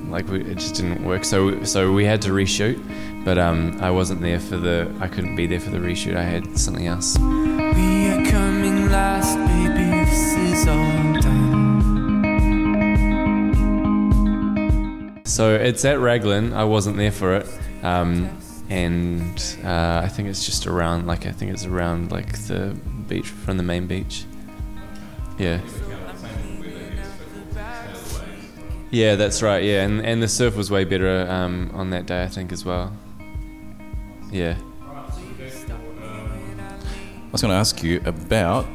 like 0.08 0.28
we, 0.28 0.40
it 0.40 0.58
just 0.58 0.76
didn't 0.76 1.04
work. 1.04 1.25
So 1.25 1.64
so 1.64 1.92
we 1.92 2.04
had 2.04 2.22
to 2.22 2.30
reshoot, 2.30 2.80
but 3.25 3.38
um, 3.38 3.78
I 3.80 3.90
wasn't 3.90 4.20
there 4.22 4.40
for 4.40 4.56
the 4.56 4.90
I 5.00 5.08
couldn't 5.08 5.36
be 5.36 5.46
there 5.46 5.60
for 5.60 5.70
the 5.70 5.78
reshoot. 5.78 6.16
I 6.16 6.22
had 6.22 6.58
something 6.58 6.86
else. 6.86 7.16
So 15.37 15.55
it's 15.55 15.85
at 15.85 16.00
Raglan. 16.00 16.55
I 16.55 16.64
wasn't 16.64 16.97
there 16.97 17.12
for 17.12 17.37
it, 17.37 17.47
um, 17.83 18.38
and 18.71 19.57
uh, 19.62 20.00
I 20.02 20.09
think 20.09 20.31
it's 20.31 20.47
just 20.47 20.66
around. 20.66 21.07
Like 21.07 21.26
I 21.26 21.31
think 21.31 21.52
it's 21.52 21.66
around 21.66 22.11
like 22.11 22.38
the 22.47 22.75
beach 23.07 23.28
from 23.28 23.59
the 23.59 23.62
main 23.62 23.87
beach. 23.87 24.25
Yeah. 25.38 25.61
Yeah, 28.90 29.16
that's 29.16 29.43
right. 29.43 29.62
Yeah, 29.62 29.85
and 29.85 30.00
and 30.07 30.23
the 30.23 30.28
surf 30.28 30.57
was 30.57 30.71
way 30.71 30.85
better 30.85 31.31
um, 31.31 31.71
on 31.75 31.90
that 31.90 32.07
day, 32.07 32.23
I 32.23 32.28
think, 32.28 32.50
as 32.50 32.64
well. 32.64 32.90
Yeah. 34.33 34.57
I 34.88 35.05
was 37.31 37.43
going 37.43 37.50
to 37.50 37.59
ask 37.59 37.83
you 37.83 38.00
about 38.07 38.66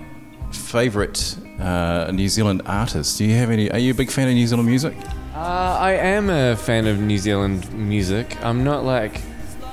favourite 0.51 1.35
uh, 1.59 2.11
New 2.13 2.29
Zealand 2.29 2.61
artists. 2.67 3.17
Do 3.17 3.25
you 3.25 3.35
have 3.37 3.49
any? 3.49 3.71
Are 3.71 3.79
you 3.79 3.93
a 3.93 3.95
big 3.95 4.11
fan 4.11 4.27
of 4.27 4.35
New 4.35 4.45
Zealand 4.45 4.67
music? 4.67 4.93
Uh, 5.33 5.77
I 5.79 5.93
am 5.93 6.29
a 6.29 6.57
fan 6.57 6.87
of 6.87 6.99
New 6.99 7.17
Zealand 7.17 7.71
music. 7.71 8.35
I'm 8.43 8.65
not 8.65 8.83
like, 8.83 9.21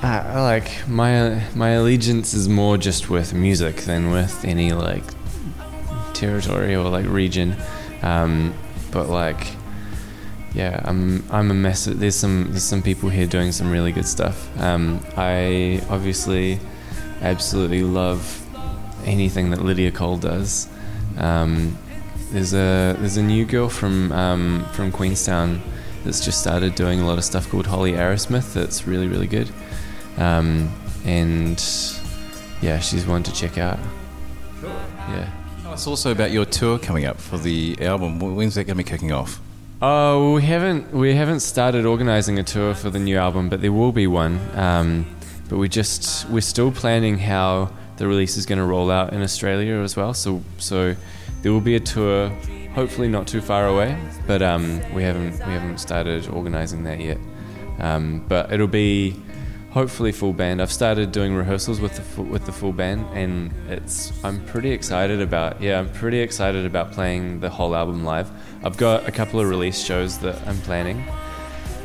uh, 0.01 0.31
like 0.35 0.87
my 0.87 1.43
my 1.53 1.71
allegiance 1.71 2.33
is 2.33 2.47
more 2.47 2.77
just 2.77 3.09
with 3.09 3.33
music 3.33 3.75
than 3.81 4.09
with 4.09 4.45
any 4.45 4.71
like 4.71 5.03
territory 6.13 6.75
or 6.75 6.87
like 6.87 7.05
region. 7.07 7.57
Um, 8.01 8.53
but 8.91 9.09
like, 9.09 9.47
yeah, 10.53 10.81
I'm 10.85 11.29
I'm 11.29 11.51
a 11.51 11.55
mess. 11.55 11.83
There's 11.83 12.15
some 12.15 12.51
there's 12.51 12.63
some 12.63 12.81
people 12.81 13.09
here 13.09 13.27
doing 13.27 13.51
some 13.51 13.69
really 13.69 13.91
good 13.91 14.07
stuff. 14.07 14.47
Um, 14.61 15.01
I 15.17 15.81
obviously 15.89 16.61
absolutely 17.21 17.83
love 17.83 18.45
anything 19.03 19.49
that 19.49 19.61
Lydia 19.61 19.91
Cole 19.91 20.19
does. 20.19 20.69
Um, 21.17 21.77
there's 22.31 22.53
a 22.53 22.95
there's 22.99 23.17
a 23.17 23.23
new 23.23 23.45
girl 23.45 23.69
from 23.69 24.11
um, 24.11 24.65
from 24.73 24.91
Queenstown 24.91 25.61
that's 26.03 26.23
just 26.23 26.39
started 26.39 26.75
doing 26.75 26.99
a 26.99 27.05
lot 27.05 27.17
of 27.17 27.23
stuff 27.23 27.49
called 27.49 27.67
Holly 27.67 27.93
Arrowsmith. 27.93 28.53
That's 28.53 28.87
really 28.87 29.07
really 29.07 29.27
good, 29.27 29.51
um, 30.17 30.71
and 31.05 31.63
yeah, 32.61 32.79
she's 32.79 33.05
one 33.05 33.23
to 33.23 33.33
check 33.33 33.57
out. 33.57 33.79
Yeah. 34.63 35.29
Tell 35.63 35.73
us 35.73 35.87
also 35.87 36.11
about 36.11 36.31
your 36.31 36.45
tour 36.45 36.77
coming 36.77 37.05
up 37.05 37.19
for 37.19 37.37
the 37.37 37.77
album. 37.81 38.19
When's 38.19 38.55
that 38.55 38.65
going 38.65 38.77
to 38.77 38.83
be 38.83 38.89
kicking 38.89 39.11
off? 39.11 39.39
Oh, 39.81 40.35
we 40.35 40.41
haven't 40.41 40.91
we 40.91 41.15
haven't 41.15 41.39
started 41.39 41.85
organising 41.85 42.37
a 42.37 42.43
tour 42.43 42.73
for 42.73 42.89
the 42.89 42.99
new 42.99 43.17
album, 43.17 43.49
but 43.49 43.61
there 43.61 43.71
will 43.71 43.91
be 43.91 44.07
one. 44.07 44.39
Um, 44.55 45.05
but 45.47 45.57
we 45.57 45.69
just 45.69 46.29
we're 46.29 46.41
still 46.41 46.71
planning 46.71 47.17
how 47.17 47.71
the 47.97 48.07
release 48.07 48.37
is 48.37 48.45
going 48.45 48.59
to 48.59 48.65
roll 48.65 48.91
out 48.91 49.13
in 49.13 49.21
Australia 49.21 49.77
as 49.77 49.95
well. 49.95 50.13
So 50.13 50.43
so 50.57 50.95
there 51.41 51.51
will 51.51 51.61
be 51.61 51.75
a 51.75 51.79
tour, 51.79 52.29
hopefully 52.73 53.07
not 53.07 53.27
too 53.27 53.41
far 53.41 53.67
away, 53.67 53.97
but 54.27 54.41
um, 54.41 54.81
we 54.93 55.03
haven't 55.03 55.31
we 55.45 55.53
haven't 55.53 55.79
started 55.79 56.27
organising 56.29 56.83
that 56.83 56.99
yet. 56.99 57.17
Um, 57.79 58.25
but 58.27 58.51
it'll 58.51 58.67
be 58.67 59.15
hopefully 59.71 60.11
full 60.11 60.33
band. 60.33 60.61
I've 60.61 60.71
started 60.71 61.11
doing 61.11 61.35
rehearsals 61.35 61.79
with 61.79 61.95
the 61.95 62.01
full, 62.01 62.25
with 62.25 62.45
the 62.45 62.51
full 62.51 62.73
band, 62.73 63.05
and 63.13 63.51
it's 63.69 64.11
I'm 64.23 64.43
pretty 64.45 64.71
excited 64.71 65.21
about. 65.21 65.61
Yeah, 65.61 65.79
I'm 65.79 65.91
pretty 65.93 66.19
excited 66.19 66.65
about 66.65 66.91
playing 66.91 67.39
the 67.39 67.49
whole 67.49 67.75
album 67.75 68.03
live. 68.03 68.29
I've 68.63 68.77
got 68.77 69.07
a 69.07 69.11
couple 69.11 69.39
of 69.39 69.47
release 69.47 69.81
shows 69.81 70.17
that 70.19 70.35
I'm 70.47 70.57
planning, 70.61 71.03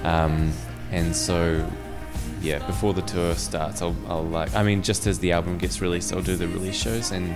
um, 0.02 0.52
and 0.90 1.14
so 1.14 1.64
yeah, 2.40 2.64
before 2.66 2.92
the 2.92 3.02
tour 3.02 3.34
starts, 3.34 3.80
I'll, 3.82 3.96
I'll 4.08 4.24
like. 4.24 4.54
I 4.54 4.62
mean, 4.62 4.82
just 4.82 5.06
as 5.06 5.18
the 5.18 5.32
album 5.32 5.58
gets 5.58 5.80
released, 5.80 6.12
I'll 6.12 6.22
do 6.22 6.36
the 6.36 6.48
release 6.48 6.76
shows, 6.76 7.10
and 7.10 7.34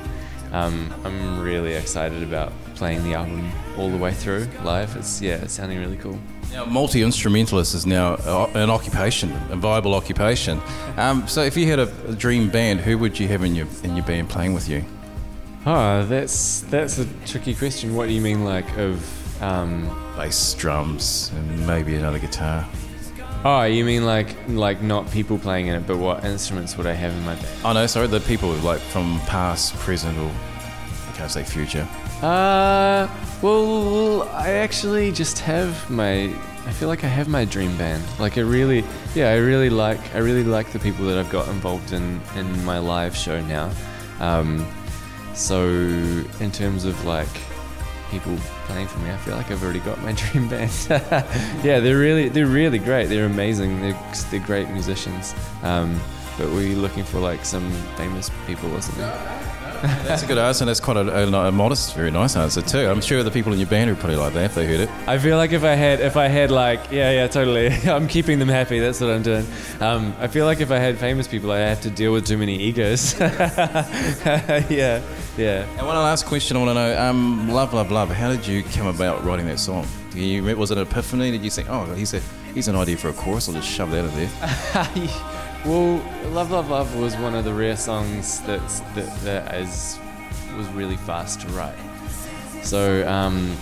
um, 0.52 0.93
I'm 1.05 1.40
really 1.40 1.75
excited 1.75 2.23
about 2.23 2.52
playing 2.75 3.02
the 3.05 3.14
album 3.14 3.50
all 3.76 3.90
the 3.90 3.97
way 3.97 4.12
through 4.12 4.49
live. 4.64 4.97
It's 4.97 5.21
yeah, 5.21 5.37
it's 5.37 5.55
sounding 5.55 5.78
really 5.78 5.97
cool. 5.97 6.19
Now, 6.52 6.64
multi 6.64 7.02
instrumentalist 7.02 7.75
is 7.75 7.85
now 7.85 8.14
uh, 8.14 8.50
an 8.55 8.71
occupation, 8.71 9.33
a 9.50 9.57
viable 9.57 9.95
occupation. 9.95 10.61
Um, 10.97 11.28
so, 11.28 11.43
if 11.43 11.57
you 11.57 11.67
had 11.67 11.78
a, 11.78 11.93
a 12.09 12.14
dream 12.14 12.49
band, 12.49 12.81
who 12.81 12.97
would 12.99 13.19
you 13.19 13.28
have 13.28 13.45
in 13.45 13.55
your 13.55 13.67
in 13.83 13.97
your 13.97 14.05
band 14.07 14.31
playing 14.31 14.55
with 14.55 14.69
you? 14.69 14.85
Oh, 15.67 16.05
that's 16.07 16.61
that's 16.62 16.99
a 16.99 17.07
tricky 17.26 17.55
question. 17.55 17.95
What 17.95 18.09
do 18.09 18.14
you 18.14 18.23
mean, 18.23 18.45
like 18.45 18.76
of? 18.78 19.43
Um, 19.43 19.87
Bass, 20.17 20.55
drums, 20.55 21.31
and 21.33 21.64
maybe 21.64 21.95
another 21.95 22.19
guitar. 22.19 22.67
Oh, 23.45 23.62
you 23.64 23.85
mean 23.85 24.04
like 24.04 24.37
like 24.49 24.83
not 24.83 25.11
people 25.11 25.38
playing 25.38 25.66
in 25.68 25.75
it, 25.75 25.87
but 25.87 25.99
what 25.99 26.25
instruments 26.25 26.76
would 26.76 26.87
I 26.87 26.92
have 26.92 27.12
in 27.12 27.25
my 27.25 27.35
band? 27.35 27.49
Oh 27.64 27.73
no, 27.73 27.87
sorry, 27.87 28.07
the 28.07 28.21
people 28.21 28.50
like 28.50 28.80
from 28.80 29.21
past, 29.26 29.75
present, 29.76 30.18
or 30.18 30.30
I 31.09 31.12
can't 31.16 31.30
say 31.30 31.42
future. 31.42 31.87
Uh, 32.23 33.09
well, 33.42 34.23
I 34.30 34.50
actually 34.50 35.12
just 35.12 35.38
have 35.40 35.88
my. 35.90 36.35
I 36.66 36.73
feel 36.73 36.88
like 36.88 37.04
I 37.04 37.09
have 37.09 37.28
my 37.28 37.45
dream 37.45 37.76
band. 37.78 38.04
Like 38.18 38.37
I 38.37 38.42
really, 38.42 38.85
yeah, 39.14 39.30
I 39.30 39.37
really 39.37 39.71
like. 39.71 40.14
I 40.14 40.18
really 40.18 40.45
like 40.45 40.71
the 40.73 40.78
people 40.78 41.07
that 41.07 41.16
I've 41.16 41.30
got 41.30 41.49
involved 41.49 41.92
in 41.92 42.21
in 42.37 42.64
my 42.64 42.78
live 42.78 43.16
show 43.16 43.40
now. 43.42 43.71
Um, 44.21 44.66
so 45.35 45.64
in 45.68 46.50
terms 46.50 46.85
of 46.85 47.04
like 47.04 47.28
people 48.11 48.37
playing 48.67 48.88
for 48.88 48.99
me, 49.00 49.11
I 49.11 49.17
feel 49.19 49.37
like 49.37 49.50
I've 49.50 49.62
already 49.62 49.81
got 49.81 50.00
my 50.03 50.12
dream 50.17 50.49
band. 50.49 50.71
yeah, 51.65 51.81
they're 51.81 51.99
really, 51.99 52.29
they're 52.29 52.47
really 52.47 52.79
great. 52.79 53.07
They're 53.07 53.27
amazing. 53.27 53.81
They're 53.81 53.99
they're 54.31 54.41
great 54.41 54.69
musicians. 54.71 55.35
Um, 55.62 56.00
but 56.38 56.49
we're 56.50 56.77
looking 56.77 57.05
for 57.05 57.19
like 57.19 57.45
some 57.45 57.71
famous 57.97 58.31
people 58.47 58.73
or 58.75 58.81
something. 58.81 59.38
That's 59.83 60.23
a 60.23 60.27
good 60.27 60.39
answer, 60.39 60.65
and 60.65 60.69
that's 60.69 60.81
quite 60.81 60.97
a, 60.97 61.25
a, 61.25 61.49
a 61.49 61.53
modest, 61.53 61.95
very 61.95 62.11
nice 62.11 62.37
answer 62.37 62.63
too. 62.63 62.89
I'm 62.89 63.01
sure 63.01 63.23
the 63.23 63.31
people 63.31 63.53
in 63.53 63.59
your 63.59 63.69
band 63.69 63.91
would 63.91 63.99
probably 63.99 64.17
like 64.17 64.35
that 64.35 64.47
if 64.47 64.55
they 64.55 64.67
heard 64.67 64.81
it. 64.81 64.91
I 65.07 65.19
feel 65.19 65.37
like 65.37 65.53
if 65.53 65.65
I 65.65 65.75
had, 65.75 66.01
if 66.01 66.17
I 66.17 66.29
had 66.29 66.51
like, 66.51 66.91
yeah, 66.91 67.13
yeah, 67.13 67.27
totally. 67.29 67.69
I'm 67.91 68.09
keeping 68.09 68.39
them 68.39 68.49
happy. 68.49 68.79
That's 68.79 69.01
what 69.01 69.11
I'm 69.11 69.23
doing. 69.23 69.47
Um, 69.81 70.15
I 70.19 70.27
feel 70.27 70.47
like 70.47 70.61
if 70.61 70.71
I 70.71 70.79
had 70.79 70.99
famous 70.99 71.29
people, 71.29 71.53
I 71.53 71.59
have 71.59 71.81
to 71.83 71.91
deal 71.91 72.13
with 72.13 72.27
too 72.27 72.39
many 72.39 72.57
egos. 72.57 73.19
yeah, 73.21 75.03
yeah. 75.37 75.67
And 75.79 75.87
one 75.87 75.97
last 75.97 76.27
question 76.27 76.57
I 76.57 76.61
want 76.61 76.71
to 76.71 76.75
know: 76.75 77.01
um, 77.01 77.49
Love, 77.49 77.75
love, 77.75 77.91
love. 77.91 78.11
How 78.11 78.31
did 78.31 78.47
you 78.47 78.63
come 78.63 78.87
about 78.87 79.25
writing 79.25 79.47
that 79.47 79.59
song? 79.59 79.87
Do 80.11 80.21
you, 80.21 80.57
was 80.57 80.71
it 80.71 80.79
an 80.79 80.87
epiphany? 80.87 81.31
Did 81.31 81.45
you 81.45 81.51
think, 81.51 81.69
oh, 81.71 81.85
he's 81.95 82.15
a 82.15 82.21
he's 82.55 82.69
an 82.69 82.77
idea 82.77 82.97
for 82.97 83.11
a 83.11 83.13
chorus? 83.13 83.49
I'll 83.49 83.55
just 83.55 83.69
shove 83.69 83.91
that 83.91 84.05
in 84.05 84.15
there. 84.17 85.35
well, 85.65 85.97
Love, 86.31 86.50
Love, 86.50 86.71
Love 86.71 86.97
was 86.97 87.17
one 87.17 87.35
of 87.35 87.45
the 87.45 87.53
rare 87.53 87.77
songs 87.77 88.41
that's, 88.43 88.81
that 88.81 89.21
that 89.21 89.55
is 89.55 89.99
was 90.57 90.67
really 90.69 90.97
fast 90.97 91.41
to 91.41 91.49
write. 91.49 91.77
So 92.62 93.09
um, 93.09 93.57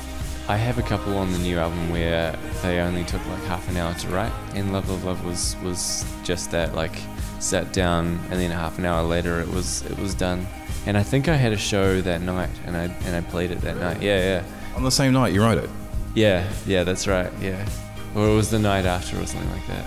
I 0.48 0.56
have 0.56 0.78
a 0.78 0.82
couple 0.82 1.16
on 1.18 1.32
the 1.32 1.38
new 1.38 1.58
album 1.58 1.90
where 1.90 2.36
they 2.62 2.80
only 2.80 3.04
took 3.04 3.24
like 3.26 3.42
half 3.44 3.68
an 3.68 3.76
hour 3.76 3.94
to 3.94 4.08
write, 4.08 4.32
and 4.54 4.72
Love, 4.72 4.88
Love, 4.88 5.04
Love 5.04 5.24
was 5.24 5.56
was 5.62 6.04
just 6.24 6.50
that 6.52 6.74
like 6.74 6.96
sat 7.38 7.72
down 7.72 8.18
and 8.30 8.40
then 8.40 8.50
half 8.50 8.78
an 8.78 8.86
hour 8.86 9.02
later 9.02 9.40
it 9.40 9.48
was 9.48 9.82
it 9.86 9.98
was 9.98 10.14
done. 10.14 10.46
And 10.86 10.96
I 10.96 11.02
think 11.02 11.28
I 11.28 11.34
had 11.34 11.52
a 11.52 11.56
show 11.56 12.00
that 12.00 12.22
night, 12.22 12.50
and 12.64 12.76
I 12.76 12.84
and 12.84 13.16
I 13.16 13.20
played 13.28 13.50
it 13.50 13.60
that 13.62 13.76
night. 13.76 14.00
Yeah, 14.00 14.18
yeah. 14.18 14.44
On 14.76 14.84
the 14.84 14.90
same 14.90 15.12
night, 15.12 15.32
you 15.32 15.42
wrote 15.42 15.58
it. 15.58 15.70
Yeah, 16.14 16.48
yeah, 16.66 16.84
that's 16.84 17.06
right. 17.06 17.30
Yeah, 17.40 17.66
or 18.14 18.28
it 18.28 18.34
was 18.34 18.50
the 18.50 18.58
night 18.58 18.86
after, 18.86 19.20
or 19.20 19.26
something 19.26 19.50
like 19.50 19.66
that. 19.66 19.84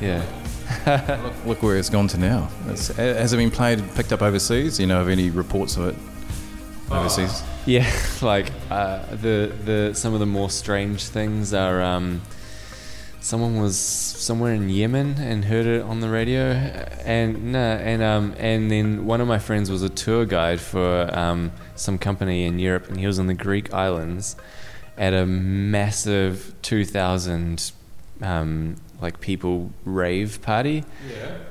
Yeah. 0.00 0.24
Look, 0.86 1.44
look 1.44 1.62
where 1.62 1.76
it's 1.76 1.90
gone 1.90 2.08
to 2.08 2.18
now. 2.18 2.48
It's, 2.68 2.88
has 2.88 3.32
it 3.32 3.36
been 3.36 3.50
played, 3.50 3.82
picked 3.94 4.12
up 4.12 4.22
overseas? 4.22 4.80
You 4.80 4.86
know 4.86 5.00
of 5.00 5.08
any 5.08 5.30
reports 5.30 5.76
of 5.76 5.88
it 5.88 5.96
overseas? 6.90 7.42
Yeah, 7.66 7.90
like 8.22 8.52
uh, 8.70 9.04
the 9.16 9.52
the 9.64 9.94
some 9.94 10.14
of 10.14 10.20
the 10.20 10.26
more 10.26 10.50
strange 10.50 11.04
things 11.04 11.52
are. 11.54 11.82
Um, 11.82 12.22
someone 13.26 13.60
was 13.60 13.76
somewhere 13.76 14.54
in 14.54 14.68
Yemen 14.68 15.16
and 15.18 15.44
heard 15.44 15.66
it 15.66 15.82
on 15.82 16.00
the 16.00 16.08
radio, 16.08 16.52
and 17.04 17.52
no, 17.52 17.58
and 17.58 18.02
um, 18.02 18.34
and 18.38 18.70
then 18.70 19.04
one 19.04 19.20
of 19.20 19.26
my 19.26 19.38
friends 19.38 19.70
was 19.70 19.82
a 19.82 19.88
tour 19.88 20.24
guide 20.24 20.60
for 20.60 21.10
um, 21.16 21.50
some 21.74 21.98
company 21.98 22.44
in 22.44 22.58
Europe, 22.58 22.88
and 22.88 22.98
he 22.98 23.06
was 23.06 23.18
on 23.18 23.26
the 23.26 23.34
Greek 23.34 23.72
islands 23.74 24.36
at 24.96 25.12
a 25.12 25.26
massive 25.26 26.54
two 26.62 26.84
thousand 26.84 27.72
um, 28.22 28.76
like 29.00 29.20
people 29.20 29.70
rave 29.84 30.40
party, 30.42 30.84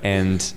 and 0.03 0.53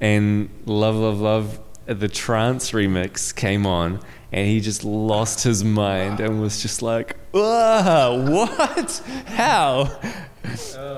and 0.00 0.48
love 0.66 0.96
love 0.96 1.20
love 1.20 1.60
the 1.86 2.08
trance 2.08 2.70
remix 2.70 3.34
came 3.34 3.66
on 3.66 4.00
and 4.30 4.46
he 4.46 4.60
just 4.60 4.84
lost 4.84 5.42
his 5.42 5.62
mind 5.64 6.20
and 6.20 6.40
was 6.40 6.62
just 6.62 6.80
like 6.82 7.16
what? 7.32 9.02
How? 9.26 9.84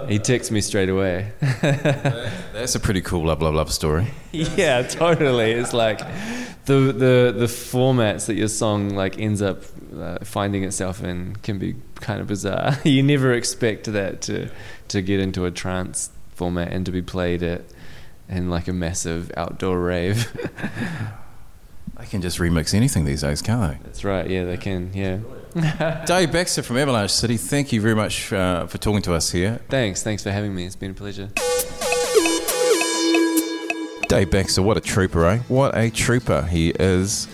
He 0.08 0.18
texted 0.18 0.50
me 0.50 0.60
straight 0.60 0.88
away. 0.88 1.32
That's 1.40 2.74
a 2.74 2.80
pretty 2.80 3.00
cool 3.02 3.26
love, 3.26 3.40
love, 3.42 3.54
love 3.54 3.72
story. 3.72 4.06
yeah 4.32 4.82
totally. 4.82 5.52
It's 5.52 5.72
like 5.72 5.98
the 6.66 6.92
the 6.92 7.34
the 7.36 7.46
formats 7.46 8.26
that 8.26 8.34
your 8.34 8.48
song 8.48 8.90
like 8.90 9.18
ends 9.18 9.42
up 9.42 9.62
uh, 9.96 10.18
finding 10.24 10.64
itself 10.64 11.02
in 11.02 11.36
can 11.36 11.58
be 11.58 11.74
kind 12.04 12.20
of 12.20 12.26
bizarre 12.26 12.78
you 12.84 13.02
never 13.02 13.32
expect 13.32 13.90
that 13.92 14.20
to 14.20 14.48
to 14.88 15.00
get 15.00 15.18
into 15.18 15.44
a 15.46 15.50
trance 15.50 16.10
format 16.34 16.70
and 16.72 16.84
to 16.84 16.92
be 16.92 17.00
played 17.00 17.42
at 17.42 17.62
in 18.28 18.50
like 18.50 18.68
a 18.68 18.72
massive 18.72 19.32
outdoor 19.36 19.78
rave 19.80 20.30
They 21.98 22.06
can 22.06 22.20
just 22.20 22.38
remix 22.38 22.74
anything 22.74 23.04
these 23.04 23.22
days, 23.22 23.40
can't 23.40 23.82
that's 23.82 24.04
right 24.04 24.28
yeah 24.28 24.44
they 24.44 24.58
can 24.58 24.90
yeah? 24.92 25.18
Dave 26.06 26.32
Baxter 26.32 26.62
from 26.62 26.76
Avalanche 26.76 27.12
City, 27.12 27.36
thank 27.36 27.72
you 27.72 27.80
very 27.80 27.94
much 27.94 28.32
uh, 28.32 28.66
for 28.66 28.78
talking 28.78 29.02
to 29.02 29.14
us 29.14 29.30
here. 29.30 29.60
thanks 29.70 30.02
thanks 30.02 30.22
for 30.22 30.30
having 30.30 30.54
me 30.54 30.66
it's 30.66 30.76
been 30.76 30.90
a 30.90 30.94
pleasure 30.94 31.30
Dave 34.08 34.30
Baxter, 34.30 34.62
what 34.62 34.76
a 34.76 34.80
trooper, 34.80 35.24
eh? 35.26 35.38
What 35.48 35.76
a 35.76 35.90
trooper 35.90 36.42
he 36.42 36.70
is. 36.78 37.26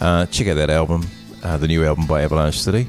Uh, 0.00 0.26
check 0.26 0.48
out 0.48 0.54
that 0.54 0.70
album, 0.70 1.06
uh, 1.42 1.58
the 1.58 1.68
new 1.68 1.84
album 1.84 2.06
by 2.06 2.22
Avalanche 2.22 2.60
City. 2.60 2.88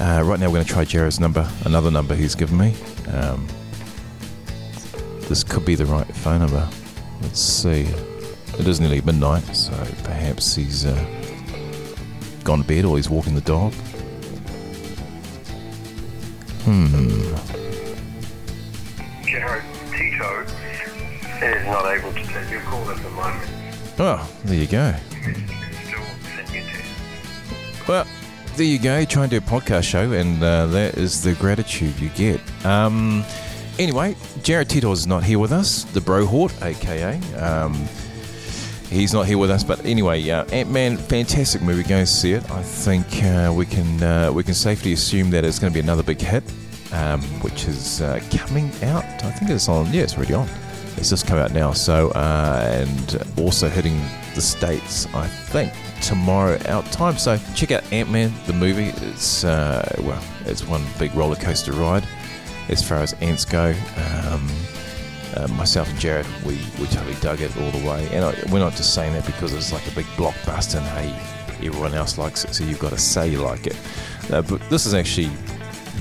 Uh, 0.00 0.22
right 0.24 0.40
now, 0.40 0.46
we're 0.46 0.54
going 0.54 0.64
to 0.64 0.72
try 0.72 0.82
Jared's 0.82 1.20
number, 1.20 1.46
another 1.66 1.90
number 1.90 2.14
he's 2.14 2.34
given 2.34 2.56
me. 2.56 2.74
Um, 3.12 3.46
this 5.28 5.44
could 5.44 5.66
be 5.66 5.74
the 5.74 5.84
right 5.84 6.06
phone 6.16 6.40
number. 6.40 6.66
Let's 7.20 7.38
see. 7.38 7.82
it 8.58 8.66
is 8.66 8.80
nearly 8.80 9.02
midnight, 9.02 9.44
so 9.54 9.72
perhaps 10.02 10.54
he's 10.54 10.86
uh, 10.86 11.04
gone 12.44 12.62
to 12.62 12.66
bed 12.66 12.86
or 12.86 12.96
he's 12.96 13.10
walking 13.10 13.34
the 13.34 13.42
dog. 13.42 13.74
Hmm. 16.64 16.86
Jared 19.26 19.64
Tito 19.92 20.42
is 21.44 21.66
not 21.66 21.84
able 21.94 22.12
to 22.12 22.26
take 22.26 22.50
your 22.50 22.62
call 22.62 22.90
at 22.90 22.96
the 23.02 23.10
moment. 23.10 23.50
Oh, 23.98 24.30
there 24.44 24.56
you 24.56 24.66
go. 24.66 24.94
Still 25.10 26.02
send 26.34 26.50
you 26.54 26.62
text. 26.62 27.86
Well, 27.86 28.06
there 28.56 28.66
you 28.66 28.78
go. 28.78 29.04
Try 29.04 29.22
and 29.22 29.30
do 29.30 29.38
a 29.38 29.40
podcast 29.40 29.84
show, 29.84 30.12
and 30.12 30.42
uh, 30.42 30.66
that 30.66 30.96
is 30.98 31.22
the 31.22 31.34
gratitude 31.34 31.98
you 31.98 32.08
get. 32.10 32.40
Um, 32.64 33.24
anyway, 33.78 34.16
Jared 34.42 34.68
Tito 34.68 34.90
is 34.92 35.06
not 35.06 35.24
here 35.24 35.38
with 35.38 35.52
us, 35.52 35.84
the 35.84 36.00
Brohort, 36.00 36.52
aka. 36.62 37.20
Um, 37.38 37.74
he's 38.88 39.12
not 39.12 39.26
here 39.26 39.38
with 39.38 39.50
us, 39.50 39.64
but 39.64 39.84
anyway, 39.84 40.28
uh, 40.28 40.44
Ant 40.46 40.70
Man, 40.70 40.96
fantastic 40.96 41.62
movie. 41.62 41.82
Go 41.82 41.96
and 41.96 42.08
see 42.08 42.32
it. 42.32 42.48
I 42.50 42.62
think 42.62 43.06
uh, 43.24 43.52
we 43.54 43.66
can 43.66 44.02
uh, 44.02 44.32
we 44.32 44.42
can 44.42 44.54
safely 44.54 44.92
assume 44.92 45.30
that 45.30 45.44
it's 45.44 45.58
going 45.58 45.72
to 45.72 45.74
be 45.74 45.80
another 45.80 46.02
big 46.02 46.20
hit, 46.20 46.44
um, 46.92 47.20
which 47.42 47.66
is 47.66 48.00
uh, 48.00 48.20
coming 48.30 48.70
out. 48.84 49.04
I 49.24 49.30
think 49.32 49.50
it's 49.50 49.68
on. 49.68 49.92
Yeah, 49.92 50.02
it's 50.02 50.16
already 50.16 50.34
on. 50.34 50.48
It's 50.96 51.08
just 51.10 51.26
come 51.26 51.38
out 51.38 51.52
now. 51.52 51.72
So 51.72 52.10
uh, 52.10 52.62
and 52.84 53.22
also 53.38 53.68
hitting 53.68 53.98
the 54.34 54.40
states. 54.42 55.06
I 55.14 55.26
think 55.26 55.72
tomorrow 56.00 56.58
out 56.66 56.84
time. 56.86 57.18
So 57.18 57.38
check 57.54 57.70
out 57.70 57.90
Ant 57.92 58.10
Man 58.10 58.32
the 58.46 58.52
movie. 58.52 58.88
It's 59.08 59.44
uh, 59.44 59.96
well, 60.00 60.22
it's 60.46 60.66
one 60.66 60.84
big 60.98 61.14
roller 61.14 61.36
coaster 61.36 61.72
ride 61.72 62.06
as 62.68 62.86
far 62.86 62.98
as 62.98 63.12
ants 63.14 63.44
go. 63.44 63.74
Um, 63.96 64.48
uh, 65.36 65.46
myself 65.48 65.88
and 65.88 65.98
Jared, 65.98 66.26
we, 66.44 66.54
we 66.78 66.86
totally 66.86 67.14
dug 67.20 67.40
it 67.40 67.56
all 67.58 67.70
the 67.70 67.86
way. 67.86 68.08
And 68.12 68.24
I, 68.24 68.34
we're 68.50 68.58
not 68.58 68.72
just 68.72 68.94
saying 68.94 69.12
that 69.12 69.26
because 69.26 69.52
it's 69.52 69.72
like 69.72 69.86
a 69.86 69.94
big 69.94 70.06
blockbuster 70.16 70.76
and 70.76 70.86
hey, 70.86 71.66
everyone 71.66 71.94
else 71.94 72.18
likes 72.18 72.44
it, 72.44 72.54
so 72.54 72.64
you've 72.64 72.78
got 72.78 72.90
to 72.90 72.98
say 72.98 73.28
you 73.28 73.38
like 73.38 73.66
it. 73.66 73.76
Uh, 74.30 74.42
but 74.42 74.60
this 74.70 74.86
is 74.86 74.94
actually, 74.94 75.30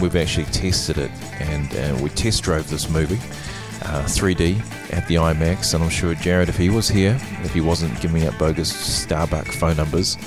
we've 0.02 0.16
actually 0.16 0.46
tested 0.46 0.98
it 0.98 1.12
and 1.40 1.76
uh, 1.76 2.02
we 2.04 2.10
test 2.10 2.44
drove 2.44 2.70
this 2.70 2.90
movie. 2.90 3.20
Uh, 3.82 4.04
3D 4.04 4.60
at 4.92 5.08
the 5.08 5.16
IMAX, 5.16 5.74
and 5.74 5.82
I'm 5.82 5.90
sure 5.90 6.14
Jared, 6.14 6.50
if 6.50 6.58
he 6.58 6.70
was 6.70 6.90
here, 6.90 7.18
if 7.44 7.54
he 7.54 7.62
wasn't 7.62 8.00
giving 8.02 8.26
out 8.26 8.38
bogus 8.38 8.74
Starbucks 9.06 9.54
phone 9.54 9.78
numbers 9.78 10.18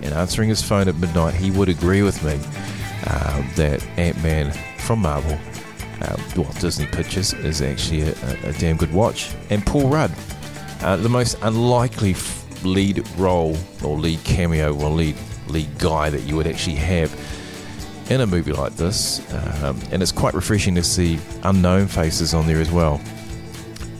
and 0.00 0.14
answering 0.14 0.48
his 0.48 0.62
phone 0.62 0.88
at 0.88 0.96
midnight, 0.96 1.34
he 1.34 1.50
would 1.50 1.68
agree 1.68 2.02
with 2.02 2.24
me 2.24 2.40
uh, 3.06 3.42
that 3.56 3.86
Ant 3.98 4.20
Man 4.22 4.50
from 4.78 5.00
Marvel 5.00 5.38
uh, 6.02 6.16
Walt 6.36 6.58
Disney 6.60 6.86
Pictures 6.86 7.32
is 7.32 7.62
actually 7.62 8.02
a, 8.02 8.12
a, 8.44 8.52
damn 8.54 8.76
good 8.76 8.92
watch. 8.92 9.32
And 9.50 9.64
Paul 9.64 9.88
Rudd, 9.88 10.10
uh, 10.80 10.96
the 10.96 11.08
most 11.08 11.38
unlikely 11.42 12.16
lead 12.64 13.06
role 13.18 13.56
or 13.84 13.96
lead 13.96 14.22
cameo 14.24 14.74
or 14.74 14.90
lead 14.90 15.16
lead 15.48 15.68
guy 15.78 16.08
that 16.08 16.22
you 16.22 16.36
would 16.36 16.46
actually 16.46 16.76
have 16.76 17.12
in 18.10 18.20
a 18.20 18.26
movie 18.26 18.52
like 18.52 18.74
this. 18.76 19.20
Um, 19.62 19.80
and 19.90 20.02
it's 20.02 20.12
quite 20.12 20.34
refreshing 20.34 20.74
to 20.76 20.82
see 20.82 21.18
unknown 21.44 21.86
faces 21.86 22.34
on 22.34 22.46
there 22.46 22.60
as 22.60 22.70
well 22.70 23.00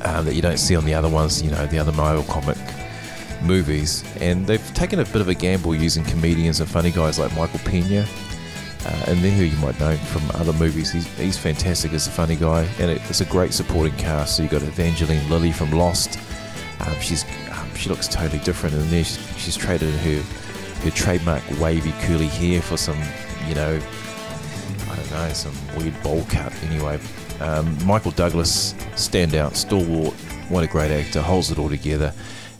uh, 0.02 0.22
that 0.22 0.34
you 0.34 0.42
don't 0.42 0.58
see 0.58 0.76
on 0.76 0.84
the 0.84 0.94
other 0.94 1.08
ones, 1.08 1.42
you 1.42 1.50
know, 1.50 1.66
the 1.66 1.78
other 1.78 1.92
Marvel 1.92 2.24
comic 2.24 2.58
movies. 3.42 4.04
And 4.20 4.46
they've 4.46 4.74
taken 4.74 5.00
a 5.00 5.04
bit 5.04 5.20
of 5.20 5.28
a 5.28 5.34
gamble 5.34 5.74
using 5.74 6.04
comedians 6.04 6.60
and 6.60 6.68
funny 6.68 6.90
guys 6.90 7.18
like 7.18 7.34
Michael 7.36 7.60
Pena 7.60 8.06
uh, 8.84 9.04
and 9.06 9.18
then 9.20 9.36
who 9.36 9.44
you 9.44 9.56
might 9.58 9.78
know 9.78 9.96
from 9.96 10.28
other 10.40 10.52
movies. 10.54 10.90
He's, 10.90 11.06
he's 11.16 11.38
fantastic 11.38 11.92
as 11.92 12.06
a 12.06 12.10
funny 12.10 12.36
guy, 12.36 12.62
and 12.78 12.90
it, 12.90 13.00
it's 13.08 13.20
a 13.20 13.24
great 13.26 13.52
supporting 13.52 13.94
cast. 13.96 14.36
So 14.36 14.42
you've 14.42 14.52
got 14.52 14.62
Evangeline 14.62 15.28
Lilly 15.30 15.52
from 15.52 15.70
Lost. 15.70 16.18
Um, 16.80 16.98
she's 17.00 17.24
um, 17.52 17.72
she 17.74 17.88
looks 17.88 18.08
totally 18.08 18.40
different, 18.40 18.74
and 18.74 18.84
then 18.84 19.04
she's, 19.04 19.38
she's 19.38 19.56
traded 19.56 19.94
her 19.94 20.22
her 20.82 20.90
trademark 20.90 21.42
wavy 21.60 21.92
curly 22.02 22.26
hair 22.26 22.60
for 22.60 22.76
some, 22.76 23.00
you 23.48 23.54
know, 23.54 23.80
I 24.90 24.96
don't 24.96 25.10
know, 25.10 25.32
some 25.32 25.54
weird 25.76 26.00
bowl 26.02 26.24
cut. 26.28 26.52
Anyway, 26.64 26.98
um, 27.40 27.84
Michael 27.86 28.12
Douglas, 28.12 28.74
standout, 28.94 29.54
stalwart. 29.54 30.14
What 30.48 30.64
a 30.64 30.66
great 30.66 30.90
actor, 30.90 31.22
holds 31.22 31.50
it 31.50 31.58
all 31.58 31.68
together. 31.68 32.12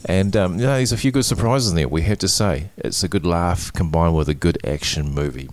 And 0.05 0.35
um, 0.35 0.59
you 0.59 0.65
know, 0.65 0.75
there's 0.75 0.91
a 0.91 0.97
few 0.97 1.11
good 1.11 1.25
surprises 1.25 1.69
in 1.69 1.75
there. 1.75 1.87
We 1.87 2.01
have 2.03 2.19
to 2.19 2.27
say, 2.27 2.69
it's 2.77 3.03
a 3.03 3.07
good 3.07 3.25
laugh 3.25 3.71
combined 3.71 4.15
with 4.15 4.27
a 4.29 4.33
good 4.33 4.57
action 4.65 5.13
movie. 5.13 5.49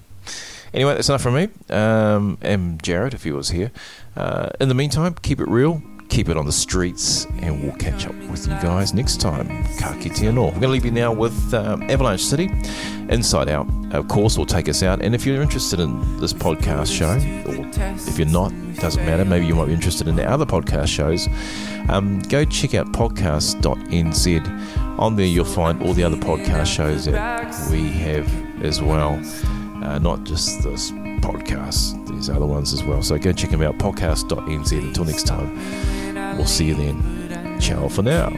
Anyway, 0.73 0.95
that's 0.95 1.09
enough 1.09 1.23
from 1.23 1.35
me. 1.35 1.49
Um, 1.69 2.39
and 2.41 2.83
Jared, 2.83 3.15
if 3.15 3.25
he 3.25 3.33
was 3.33 3.51
here. 3.51 3.73
Uh, 4.17 4.51
in 4.61 4.69
the 4.69 4.75
meantime, 4.75 5.15
keep 5.15 5.41
it 5.41 5.49
real, 5.49 5.83
keep 6.11 6.29
it 6.29 6.37
on 6.37 6.45
the 6.45 6.53
streets, 6.53 7.27
and 7.39 7.63
we'll 7.63 7.77
catch 7.77 8.07
up 8.07 8.15
with 8.31 8.47
you 8.47 8.53
guys 8.55 8.93
next 8.93 9.21
time. 9.21 9.47
Ka 9.79 9.95
kite. 9.95 10.21
We're 10.21 10.33
going 10.33 10.61
to 10.61 10.69
leave 10.69 10.85
you 10.85 10.91
now 10.91 11.13
with 11.13 11.55
um, 11.55 11.83
Avalanche 11.85 12.23
City, 12.23 12.51
Inside 13.09 13.49
Out. 13.49 13.67
Of 13.93 14.09
course, 14.09 14.37
will 14.37 14.47
take 14.47 14.69
us 14.69 14.83
out. 14.83 15.03
And 15.03 15.15
if 15.15 15.25
you're 15.25 15.41
interested 15.41 15.81
in 15.81 16.19
this 16.19 16.33
podcast 16.33 16.95
show, 16.95 17.13
or 17.49 17.67
if 18.09 18.19
you're 18.19 18.29
not, 18.29 18.53
it 18.53 18.77
doesn't 18.77 19.05
matter. 19.07 19.25
Maybe 19.25 19.47
you 19.47 19.55
might 19.55 19.67
be 19.67 19.73
interested 19.73 20.09
in 20.09 20.17
the 20.17 20.29
other 20.29 20.45
podcast 20.45 20.89
shows. 20.89 21.29
Um, 21.89 22.21
go 22.29 22.45
check 22.45 22.75
out 22.75 22.93
podcast.nz. 22.93 24.99
On 24.99 25.17
there, 25.17 25.27
you'll 25.27 25.45
find 25.45 25.83
all 25.83 25.95
the 25.95 26.05
other 26.05 26.17
podcast 26.17 26.67
shows 26.67 27.07
that 27.07 27.71
we 27.71 27.89
have 27.89 28.29
as 28.63 28.83
well. 28.83 29.21
Uh, 29.83 29.99
not 29.99 30.25
just 30.25 30.63
this 30.63 30.91
podcast, 31.21 32.07
these 32.09 32.29
other 32.29 32.47
ones 32.47 32.73
as 32.73 32.85
well. 32.85 33.03
So 33.03 33.19
go 33.19 33.33
check 33.33 33.51
them 33.51 33.63
out, 33.63 33.79
podcast.nz. 33.79 34.79
Until 34.79 35.05
next 35.05 35.27
time, 35.27 35.57
we'll 36.41 36.49
see 36.49 36.69
you 36.69 36.75
then. 36.75 37.61
Ciao 37.61 37.87
for 37.89 38.03
now. 38.03 38.31